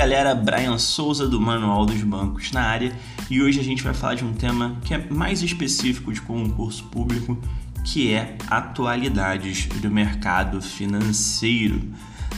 [0.00, 2.90] galera, Brian Souza do Manual dos Bancos na área
[3.28, 6.84] e hoje a gente vai falar de um tema que é mais específico de concurso
[6.84, 7.36] público,
[7.84, 11.82] que é atualidades do mercado financeiro.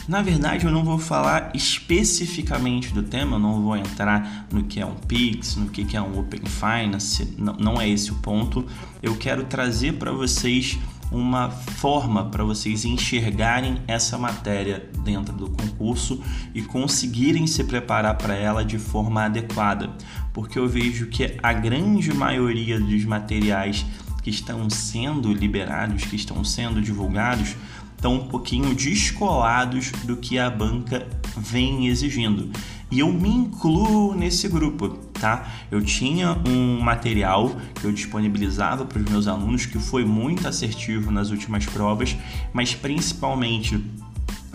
[0.09, 4.85] Na verdade, eu não vou falar especificamente do tema, não vou entrar no que é
[4.85, 8.67] um Pix, no que é um Open Finance, não é esse o ponto.
[9.01, 10.81] Eu quero trazer para vocês
[11.13, 16.23] uma forma para vocês enxergarem essa matéria dentro do concurso
[16.55, 19.91] e conseguirem se preparar para ela de forma adequada,
[20.33, 23.85] porque eu vejo que a grande maioria dos materiais
[24.23, 27.57] que estão sendo liberados, que estão sendo divulgados,
[27.95, 31.07] estão um pouquinho descolados do que a banca
[31.37, 32.51] vem exigindo.
[32.91, 35.47] E eu me incluo nesse grupo, tá?
[35.71, 41.13] Eu tinha um material que eu disponibilizava para os meus alunos que foi muito assertivo
[41.13, 42.17] nas últimas provas,
[42.53, 43.81] mas principalmente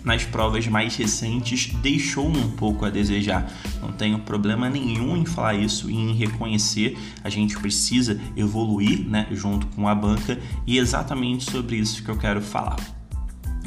[0.03, 3.49] nas provas mais recentes deixou um pouco a desejar.
[3.81, 6.97] Não tenho problema nenhum em falar isso e em reconhecer.
[7.23, 12.09] A gente precisa evoluir, né, junto com a banca e é exatamente sobre isso que
[12.09, 12.96] eu quero falar.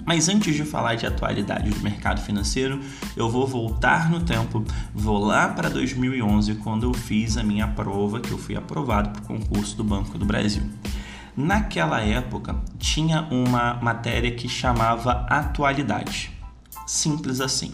[0.05, 2.81] Mas antes de falar de atualidade do mercado financeiro,
[3.17, 8.21] eu vou voltar no tempo, vou lá para 2011, quando eu fiz a minha prova,
[8.21, 10.63] que eu fui aprovado para o concurso do Banco do Brasil.
[11.37, 16.31] Naquela época, tinha uma matéria que chamava atualidade.
[16.87, 17.73] Simples assim.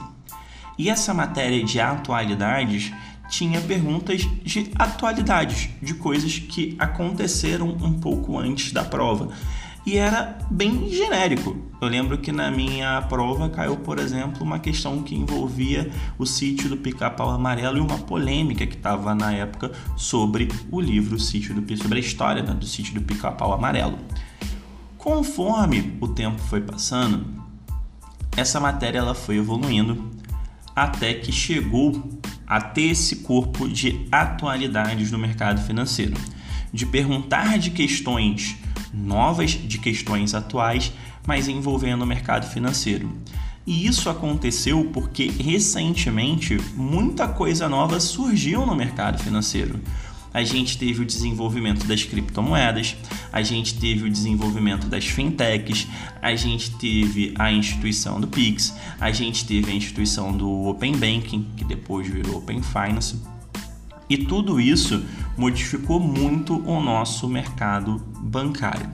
[0.78, 2.92] E essa matéria de atualidades
[3.28, 9.30] tinha perguntas de atualidades, de coisas que aconteceram um pouco antes da prova
[9.86, 11.56] e era bem genérico.
[11.80, 16.68] Eu lembro que na minha prova caiu, por exemplo, uma questão que envolvia o sítio
[16.68, 21.76] do Pica-Pau Amarelo e uma polêmica que estava na época sobre o livro Sítio do
[21.76, 23.98] sobre a história né, do sítio do Pica-Pau Amarelo.
[24.98, 27.24] Conforme o tempo foi passando,
[28.36, 30.10] essa matéria ela foi evoluindo
[30.74, 36.16] até que chegou a ter esse corpo de atualidades do mercado financeiro,
[36.72, 38.56] de perguntar de questões
[38.96, 40.92] novas de questões atuais,
[41.26, 43.10] mas envolvendo o mercado financeiro.
[43.66, 49.80] E isso aconteceu porque recentemente muita coisa nova surgiu no mercado financeiro.
[50.32, 52.94] A gente teve o desenvolvimento das criptomoedas,
[53.32, 55.88] a gente teve o desenvolvimento das fintechs,
[56.20, 61.46] a gente teve a instituição do Pix, a gente teve a instituição do Open Banking,
[61.56, 63.35] que depois virou Open Finance.
[64.08, 65.04] E tudo isso
[65.36, 68.88] modificou muito o nosso mercado bancário.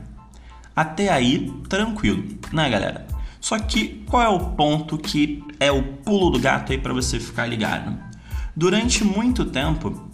[0.75, 3.07] Até aí, tranquilo, né, galera?
[3.41, 7.21] Só que qual é o ponto que é o pulo do gato aí para você
[7.21, 7.99] ficar ligado?
[8.57, 10.09] Durante muito tempo,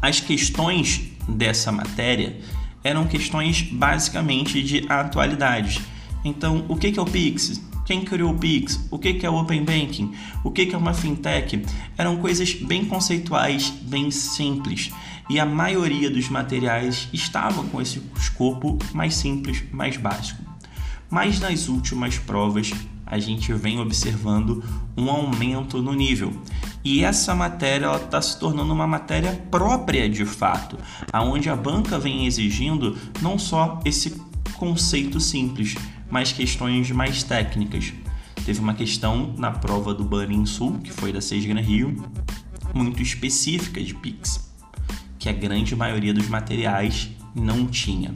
[0.00, 2.40] as questões dessa matéria
[2.82, 5.80] eram questões basicamente de atualidades.
[6.24, 7.60] Então, o que é o Pix?
[7.84, 8.86] Quem criou o Pix?
[8.90, 10.12] O que é o Open Banking?
[10.44, 11.64] O que é uma fintech?
[11.98, 14.90] Eram coisas bem conceituais, bem simples.
[15.28, 20.42] E a maioria dos materiais estavam com esse escopo mais simples, mais básico.
[21.10, 22.72] Mas nas últimas provas,
[23.04, 24.62] a gente vem observando
[24.96, 26.32] um aumento no nível.
[26.84, 30.78] E essa matéria está se tornando uma matéria própria de fato,
[31.12, 34.22] aonde a banca vem exigindo não só esse
[34.56, 35.74] conceito simples,
[36.10, 37.92] mas questões mais técnicas.
[38.44, 42.04] Teve uma questão na prova do Banin Sul, que foi da Seis Gran Rio,
[42.74, 44.50] muito específica de Pix,
[45.18, 48.12] que a grande maioria dos materiais não tinha.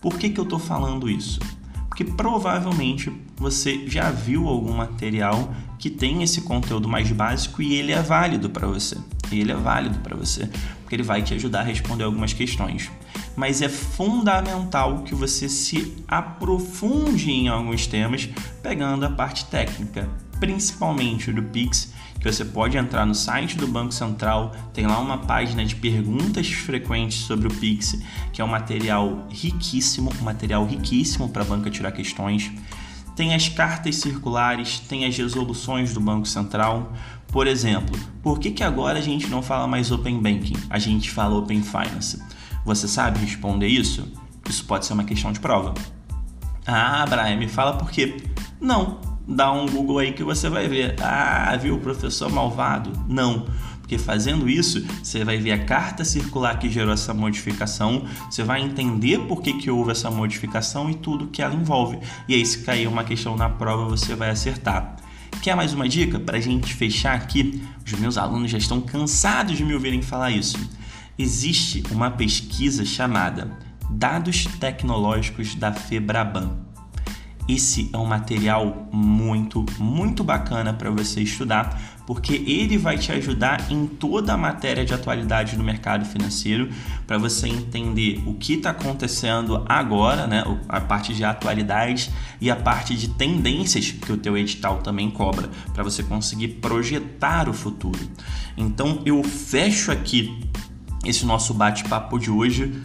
[0.00, 1.40] Por que, que eu estou falando isso?
[1.88, 7.92] Porque provavelmente você já viu algum material que tem esse conteúdo mais básico e ele
[7.92, 8.96] é válido para você.
[9.30, 10.50] Ele é válido para você,
[10.90, 12.90] porque ele vai te ajudar a responder algumas questões
[13.36, 18.28] mas é fundamental que você se aprofunde em alguns temas,
[18.62, 20.08] pegando a parte técnica,
[20.38, 25.18] principalmente do Pix, que você pode entrar no site do Banco Central, tem lá uma
[25.18, 27.98] página de perguntas frequentes sobre o Pix,
[28.30, 32.52] que é um material riquíssimo, um material riquíssimo para a banca tirar questões.
[33.16, 36.92] Tem as cartas circulares, tem as resoluções do Banco Central.
[37.32, 40.56] Por exemplo, por que, que agora a gente não fala mais Open Banking?
[40.68, 42.22] A gente fala Open Finance.
[42.64, 44.06] Você sabe responder isso?
[44.48, 45.72] Isso pode ser uma questão de prova.
[46.66, 48.16] Ah, Brian, me fala por quê?
[48.60, 49.00] Não.
[49.26, 50.96] Dá um Google aí que você vai ver.
[51.00, 52.92] Ah, viu professor malvado?
[53.08, 53.46] Não.
[53.80, 58.60] Porque fazendo isso, você vai ver a carta circular que gerou essa modificação, você vai
[58.60, 61.98] entender por que, que houve essa modificação e tudo que ela envolve.
[62.28, 64.96] E aí, se cair uma questão na prova, você vai acertar.
[65.42, 67.62] Quer mais uma dica para a gente fechar aqui?
[67.84, 70.58] Os meus alunos já estão cansados de me ouvirem falar isso
[71.22, 73.50] existe uma pesquisa chamada
[73.90, 76.69] Dados Tecnológicos da Febraban.
[77.52, 83.72] Esse é um material muito, muito bacana para você estudar, porque ele vai te ajudar
[83.72, 86.70] em toda a matéria de atualidade do mercado financeiro
[87.08, 90.44] para você entender o que está acontecendo agora, né?
[90.68, 92.08] A parte de atualidades
[92.40, 97.48] e a parte de tendências que o teu edital também cobra, para você conseguir projetar
[97.48, 97.98] o futuro.
[98.56, 100.40] Então eu fecho aqui
[101.04, 102.80] esse nosso bate-papo de hoje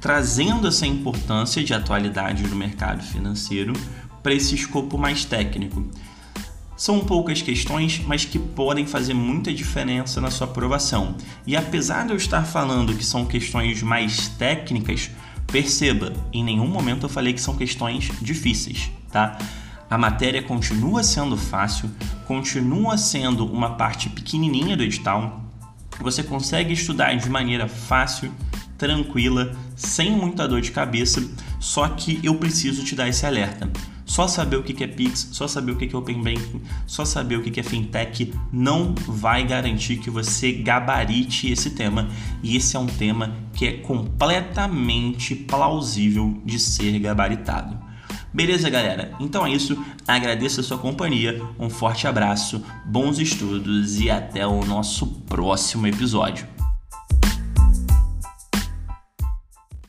[0.00, 3.72] trazendo essa importância de atualidade no mercado financeiro
[4.22, 5.84] para esse escopo mais técnico.
[6.76, 11.16] São poucas questões, mas que podem fazer muita diferença na sua aprovação.
[11.44, 15.10] E apesar de eu estar falando que são questões mais técnicas,
[15.48, 19.36] perceba, em nenhum momento eu falei que são questões difíceis, tá?
[19.90, 21.90] A matéria continua sendo fácil,
[22.26, 25.42] continua sendo uma parte pequenininha do edital.
[26.00, 28.30] Você consegue estudar de maneira fácil,
[28.76, 31.26] tranquila, sem muita dor de cabeça,
[31.58, 33.68] só que eu preciso te dar esse alerta.
[34.08, 37.36] Só saber o que é Pix, só saber o que é Open Banking, só saber
[37.36, 42.08] o que é Fintech não vai garantir que você gabarite esse tema.
[42.42, 47.78] E esse é um tema que é completamente plausível de ser gabaritado.
[48.32, 49.12] Beleza, galera?
[49.20, 49.78] Então é isso.
[50.06, 51.42] Agradeço a sua companhia.
[51.58, 56.57] Um forte abraço, bons estudos e até o nosso próximo episódio.